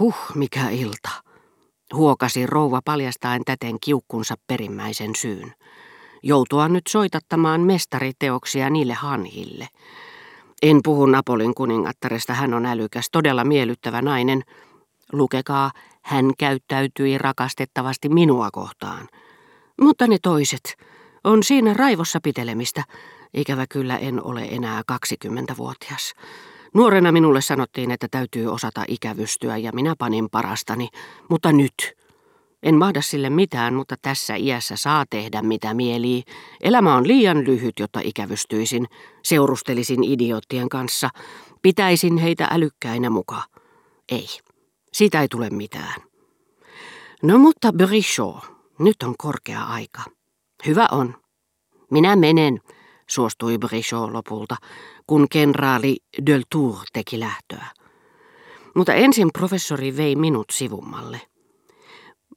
[0.00, 1.10] Huh, mikä ilta.
[1.94, 5.54] Huokasi rouva paljastaen täten kiukkunsa perimmäisen syyn.
[6.22, 9.68] Joutua nyt soitattamaan mestariteoksia niille hanhille.
[10.62, 14.42] En puhu Napolin kuningattaresta, hän on älykäs, todella miellyttävä nainen.
[15.12, 15.70] Lukekaa,
[16.02, 19.08] hän käyttäytyi rakastettavasti minua kohtaan.
[19.80, 20.76] Mutta ne toiset,
[21.24, 22.84] on siinä raivossa pitelemistä.
[23.34, 26.14] Ikävä kyllä en ole enää 20-vuotias.
[26.74, 30.88] Nuorena minulle sanottiin, että täytyy osata ikävystyä ja minä panin parastani,
[31.28, 32.00] mutta nyt.
[32.62, 36.22] En mahda sille mitään, mutta tässä iässä saa tehdä mitä mielii.
[36.60, 38.86] Elämä on liian lyhyt, jotta ikävystyisin.
[39.22, 41.08] Seurustelisin idioottien kanssa.
[41.62, 43.42] Pitäisin heitä älykkäinä mukaan.
[44.08, 44.26] Ei,
[44.92, 46.02] siitä ei tule mitään.
[47.22, 48.36] No mutta Brichot,
[48.78, 50.02] nyt on korkea aika.
[50.66, 51.14] Hyvä on.
[51.90, 52.60] Minä menen,
[53.06, 54.56] suostui Brichot lopulta,
[55.10, 55.96] kun kenraali
[56.26, 57.66] Deltour teki lähtöä.
[58.74, 61.20] Mutta ensin professori vei minut sivummalle.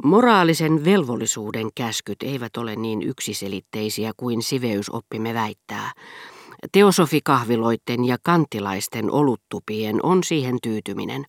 [0.03, 5.91] Moraalisen velvollisuuden käskyt eivät ole niin yksiselitteisiä kuin siveysoppimme väittää.
[6.71, 11.25] Teosofikahviloitten ja kantilaisten oluttupien on siihen tyytyminen.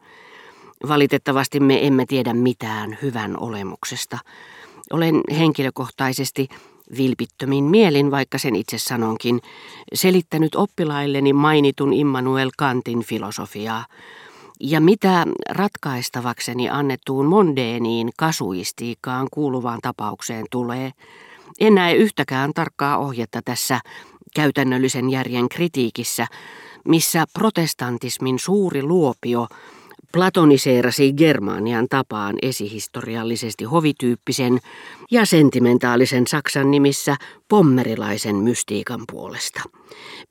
[0.88, 4.18] Valitettavasti me emme tiedä mitään hyvän olemuksesta.
[4.92, 6.48] Olen henkilökohtaisesti
[6.96, 9.40] vilpittömin mielin, vaikka sen itse sanonkin,
[9.94, 13.86] selittänyt oppilailleni mainitun Immanuel Kantin filosofiaa.
[14.60, 20.92] Ja mitä ratkaistavakseni annettuun mondeeniin kasuistiikkaan kuuluvaan tapaukseen tulee,
[21.60, 23.80] en näe yhtäkään tarkkaa ohjetta tässä
[24.34, 26.26] käytännöllisen järjen kritiikissä,
[26.84, 29.46] missä protestantismin suuri luopio
[30.14, 34.58] platoniseerasi Germanian tapaan esihistoriallisesti hovityyppisen
[35.10, 37.16] ja sentimentaalisen Saksan nimissä
[37.48, 39.62] pommerilaisen mystiikan puolesta.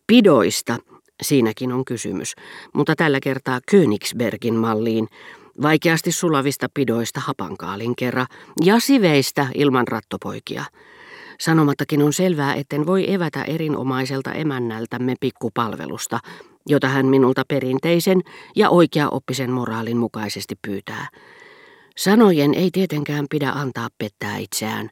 [0.07, 0.77] Pidoista
[1.21, 2.33] siinäkin on kysymys,
[2.73, 5.07] mutta tällä kertaa Königsbergin malliin,
[5.61, 8.27] vaikeasti sulavista pidoista hapankaalin kerran
[8.63, 10.65] ja siveistä ilman rattopoikia.
[11.39, 16.19] Sanomattakin on selvää, etten voi evätä erinomaiselta emännältämme pikkupalvelusta,
[16.69, 18.21] jota hän minulta perinteisen
[18.55, 21.07] ja oikeaoppisen moraalin mukaisesti pyytää.
[21.97, 24.89] Sanojen ei tietenkään pidä antaa pettää itseään,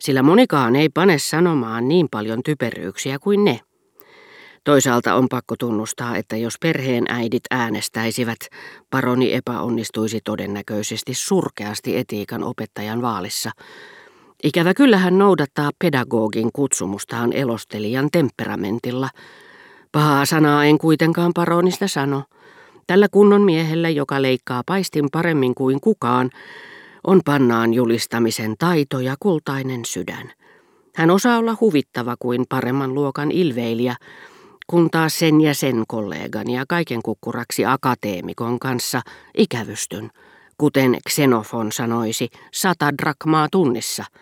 [0.00, 3.60] sillä monikaan ei pane sanomaan niin paljon typeryyksiä kuin ne.
[4.64, 8.38] Toisaalta on pakko tunnustaa, että jos perheen äidit äänestäisivät,
[8.90, 13.50] paroni epäonnistuisi todennäköisesti surkeasti etiikan opettajan vaalissa.
[14.44, 19.08] Ikävä kyllä hän noudattaa pedagogin kutsumustaan elostelijan temperamentilla–
[19.94, 22.22] Pahaa sanaa en kuitenkaan paronista sano.
[22.86, 26.30] Tällä kunnon miehellä, joka leikkaa paistin paremmin kuin kukaan,
[27.06, 30.32] on pannaan julistamisen taito ja kultainen sydän.
[30.96, 33.96] Hän osaa olla huvittava kuin paremman luokan ilveilijä,
[34.66, 39.02] kun taas sen ja sen kollegan ja kaiken kukkuraksi akateemikon kanssa
[39.38, 40.10] ikävystyn,
[40.58, 44.04] kuten Xenofon sanoisi, sata drakmaa tunnissa–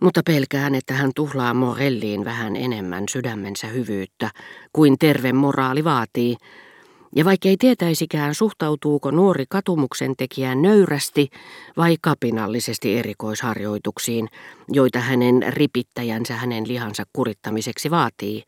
[0.00, 4.30] mutta pelkään, että hän tuhlaa Morelliin vähän enemmän sydämensä hyvyyttä
[4.72, 6.36] kuin terve moraali vaatii,
[7.16, 11.28] ja vaikkei tietäisikään suhtautuuko nuori katumuksen tekijä nöyrästi
[11.76, 14.28] vai kapinallisesti erikoisharjoituksiin,
[14.68, 18.42] joita hänen ripittäjänsä hänen lihansa kurittamiseksi vaatii.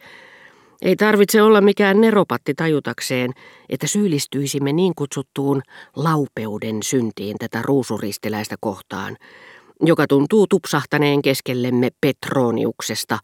[0.82, 3.32] Ei tarvitse olla mikään neropatti tajutakseen,
[3.68, 5.62] että syyllistyisimme niin kutsuttuun
[5.96, 9.16] laupeuden syntiin tätä ruusuristiläistä kohtaan,
[9.82, 13.18] joka tuntuu tupsahtaneen keskellemme Petroniuksesta,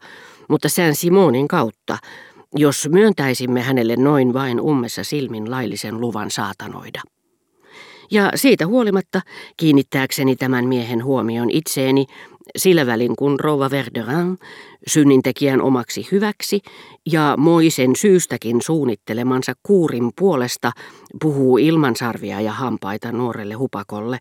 [0.49, 1.97] mutta sään Simonin kautta,
[2.55, 7.01] jos myöntäisimme hänelle noin vain ummessa silmin laillisen luvan saatanoida.
[8.11, 9.21] Ja siitä huolimatta,
[9.57, 12.05] kiinnittääkseni tämän miehen huomion itseeni,
[12.55, 14.37] sillä välin kun rouva Verderin,
[14.87, 16.61] synnintekijän omaksi hyväksi
[17.11, 20.71] ja moisen syystäkin suunnittelemansa kuurin puolesta,
[21.21, 24.17] puhuu ilmansarvia ja hampaita nuorelle hupakolle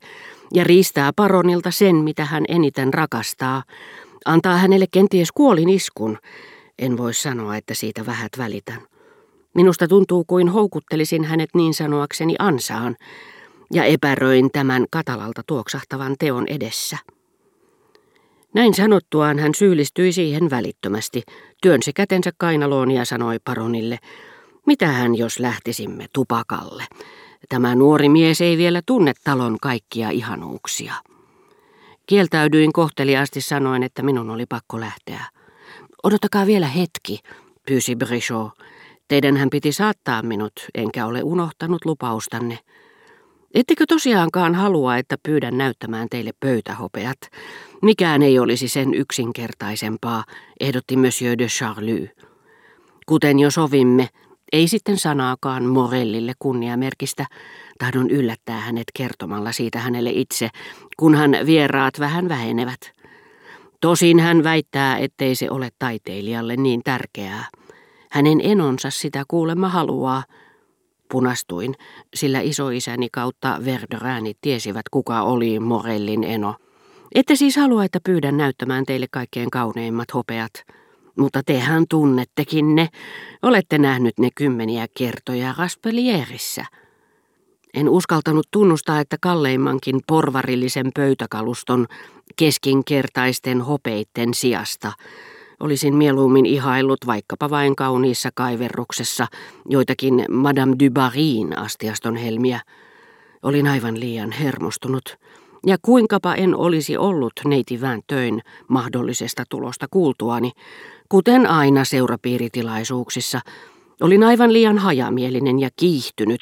[0.54, 3.62] ja riistää paronilta sen, mitä hän eniten rakastaa,
[4.24, 6.18] antaa hänelle kenties kuolin iskun.
[6.78, 8.80] En voi sanoa, että siitä vähät välitän.
[9.54, 12.96] Minusta tuntuu kuin houkuttelisin hänet niin sanoakseni ansaan,
[13.72, 16.98] ja epäröin tämän katalalta tuoksahtavan teon edessä.
[18.56, 21.22] Näin sanottuaan hän syyllistyi siihen välittömästi,
[21.62, 23.98] työnsi kätensä kainaloon ja sanoi paronille,
[24.66, 26.84] mitä hän jos lähtisimme tupakalle.
[27.48, 30.94] Tämä nuori mies ei vielä tunne talon kaikkia ihanuuksia.
[32.06, 35.24] Kieltäydyin kohteliaasti sanoen, että minun oli pakko lähteä.
[36.02, 37.18] Odottakaa vielä hetki,
[37.66, 38.50] pyysi Brichot.
[39.08, 42.58] Teidän piti saattaa minut, enkä ole unohtanut lupaustanne.
[43.56, 47.18] Ettekö tosiaankaan halua, että pyydän näyttämään teille pöytähopeat?
[47.82, 50.24] Mikään ei olisi sen yksinkertaisempaa,
[50.60, 52.10] ehdotti Monsieur de Charlie.
[53.06, 54.08] Kuten jo sovimme,
[54.52, 57.26] Ei sitten sanaakaan Morellille kunniamerkistä,
[57.78, 60.48] tahdon yllättää hänet kertomalla siitä hänelle itse,
[60.96, 62.80] kunhan vieraat vähän vähenevät.
[63.80, 67.44] Tosin hän väittää, ettei se ole taiteilijalle niin tärkeää.
[68.10, 70.22] Hänen enonsa sitä kuulemma haluaa.
[71.10, 71.74] Punastuin,
[72.14, 76.54] sillä isoisäni kautta Verderäänit tiesivät, kuka oli Morellin eno.
[77.14, 80.52] Ette siis halua, että pyydän näyttämään teille kaikkein kauneimmat hopeat.
[81.18, 82.88] Mutta tehän tunnettekin ne.
[83.42, 86.64] Olette nähnyt ne kymmeniä kertoja Raspelierissä.
[87.74, 91.86] En uskaltanut tunnustaa, että kalleimmankin porvarillisen pöytäkaluston
[92.36, 94.92] keskinkertaisten hopeitten sijasta
[95.60, 99.26] olisin mieluummin ihaillut vaikkapa vain kauniissa kaiverruksessa
[99.68, 102.60] joitakin Madame du Barryin astiaston helmiä.
[103.42, 105.16] Olin aivan liian hermostunut.
[105.66, 110.52] Ja kuinkapa en olisi ollut neiti töin mahdollisesta tulosta kuultuani,
[111.08, 113.40] kuten aina seurapiiritilaisuuksissa,
[114.00, 116.40] olin aivan liian hajamielinen ja kiihtynyt,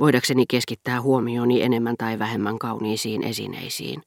[0.00, 4.02] voidakseni keskittää huomioni enemmän tai vähemmän kauniisiin esineisiin.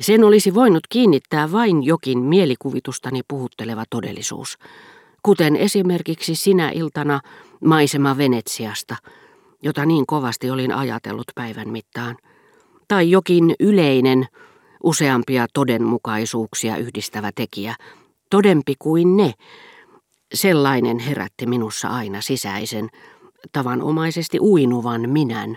[0.00, 4.58] Sen olisi voinut kiinnittää vain jokin mielikuvitustani puhutteleva todellisuus,
[5.22, 7.20] kuten esimerkiksi sinä iltana
[7.64, 8.96] maisema Venetsiasta,
[9.62, 12.16] jota niin kovasti olin ajatellut päivän mittaan,
[12.88, 14.26] tai jokin yleinen,
[14.82, 17.74] useampia todenmukaisuuksia yhdistävä tekijä,
[18.30, 19.32] todempi kuin ne,
[20.34, 22.88] sellainen herätti minussa aina sisäisen,
[23.52, 25.56] tavanomaisesti uinuvan minän,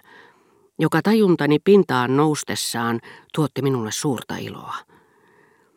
[0.81, 2.99] joka tajuntani pintaan noustessaan
[3.35, 4.75] tuotti minulle suurta iloa.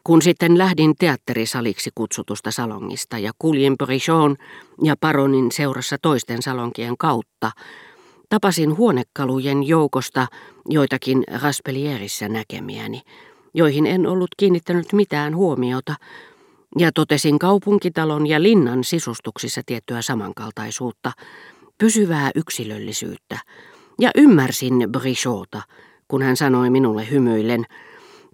[0.04, 4.36] Kun sitten lähdin teatterisaliksi kutsutusta salongista ja kuljin Brichon
[4.82, 7.50] ja Paronin seurassa toisten salonkien kautta,
[8.28, 10.26] tapasin huonekalujen joukosta
[10.68, 13.02] joitakin Raspelierissä näkemiäni,
[13.54, 15.94] joihin en ollut kiinnittänyt mitään huomiota,
[16.78, 21.12] ja totesin kaupunkitalon ja linnan sisustuksissa tiettyä samankaltaisuutta,
[21.78, 23.38] pysyvää yksilöllisyyttä,
[24.00, 25.62] ja ymmärsin Brichota,
[26.08, 27.64] kun hän sanoi minulle hymyillen,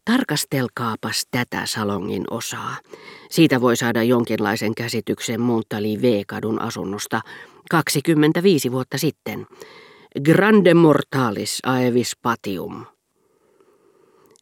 [0.05, 2.77] tarkastelkaapas tätä salongin osaa.
[3.31, 7.21] Siitä voi saada jonkinlaisen käsityksen Montali V-kadun asunnosta
[7.71, 9.47] 25 vuotta sitten.
[10.25, 12.85] Grande mortalis aevis patium.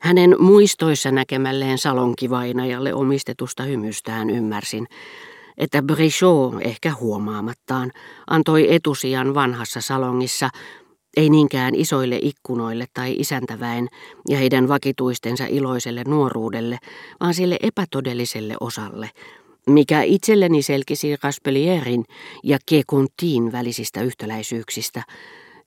[0.00, 4.86] Hänen muistoissa näkemälleen salonkivainajalle omistetusta hymystään ymmärsin,
[5.58, 7.92] että Brichot ehkä huomaamattaan
[8.26, 10.50] antoi etusijan vanhassa salongissa
[11.16, 13.88] ei niinkään isoille ikkunoille tai isäntäväen
[14.28, 16.78] ja heidän vakituistensa iloiselle nuoruudelle,
[17.20, 19.10] vaan sille epätodelliselle osalle,
[19.66, 22.04] mikä itselleni selkisi Raspelierin
[22.44, 25.02] ja Kekontiin välisistä yhtäläisyyksistä,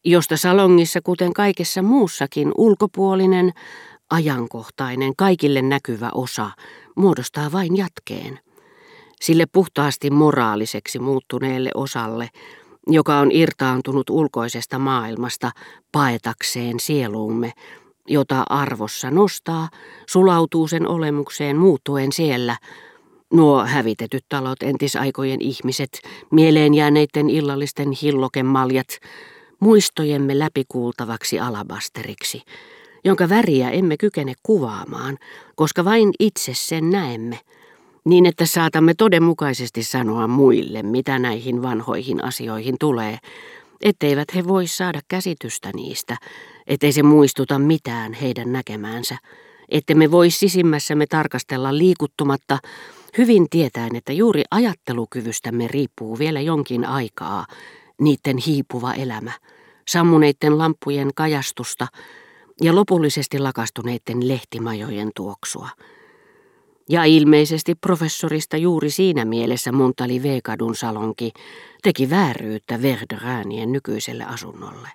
[0.06, 3.52] josta salongissa, kuten kaikessa muussakin, ulkopuolinen,
[4.10, 6.52] ajankohtainen, kaikille näkyvä osa
[6.96, 8.40] muodostaa vain jatkeen.
[9.22, 12.30] Sille puhtaasti moraaliseksi muuttuneelle osalle,
[12.88, 15.52] joka on irtaantunut ulkoisesta maailmasta
[15.92, 17.52] paetakseen sieluumme,
[18.08, 19.70] jota arvossa nostaa,
[20.08, 22.58] sulautuu sen olemukseen muuttuen siellä,
[23.34, 26.02] nuo hävitetyt talot, entisaikojen ihmiset,
[26.32, 28.88] mieleen jääneiden illallisten hillokemaljat,
[29.60, 32.42] muistojemme läpikuultavaksi alabasteriksi,
[33.04, 35.18] jonka väriä emme kykene kuvaamaan,
[35.56, 37.40] koska vain itse sen näemme,
[38.06, 43.18] niin että saatamme todenmukaisesti sanoa muille, mitä näihin vanhoihin asioihin tulee,
[43.82, 46.18] etteivät he voi saada käsitystä niistä,
[46.68, 49.18] ettei se muistuta mitään heidän näkemäänsä,
[49.70, 52.58] ettemme voi sisimmässämme tarkastella liikuttumatta,
[53.18, 57.46] hyvin tietäen, että juuri ajattelukyvystämme riippuu vielä jonkin aikaa
[58.02, 59.32] niiden hiipuva elämä,
[59.88, 61.88] sammuneiden lampujen kajastusta
[62.62, 65.70] ja lopullisesti lakastuneiden lehtimajojen tuoksua.
[66.90, 71.32] Ja ilmeisesti professorista juuri siinä mielessä Montali V-kadun salonki
[71.84, 74.88] teki vääryyttä Verderäänien nykyiselle asunnolle.